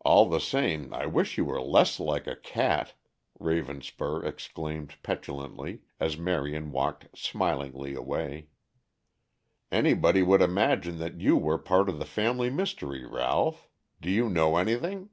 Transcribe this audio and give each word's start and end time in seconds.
"All 0.00 0.28
the 0.28 0.40
same, 0.40 0.92
I 0.92 1.06
wish 1.06 1.38
you 1.38 1.44
were 1.44 1.60
less 1.60 2.00
like 2.00 2.26
a 2.26 2.34
cat," 2.34 2.94
Ravenspur 3.38 4.24
exclaimed 4.24 4.96
petulantly, 5.04 5.82
as 6.00 6.18
Marion 6.18 6.72
walked 6.72 7.16
smilingly 7.16 7.94
away. 7.94 8.48
"Anybody 9.70 10.24
would 10.24 10.42
imagine 10.42 10.98
that 10.98 11.20
you 11.20 11.36
were 11.36 11.58
part 11.58 11.88
of 11.88 12.00
the 12.00 12.04
family 12.06 12.50
mystery. 12.50 13.06
Ralph, 13.06 13.68
do 14.00 14.10
you 14.10 14.28
know 14.28 14.56
anything?" 14.56 15.10